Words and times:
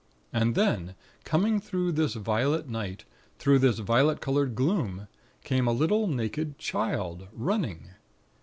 And 0.33 0.55
then, 0.55 0.95
coming 1.25 1.59
through 1.59 1.91
this 1.91 2.15
violet 2.15 2.67
night, 2.67 3.05
through 3.37 3.59
this 3.59 3.77
violet 3.77 4.19
colored 4.19 4.55
gloom, 4.55 5.07
came 5.43 5.67
a 5.67 5.71
little 5.71 6.07
naked 6.07 6.57
Child, 6.57 7.27
running. 7.31 7.91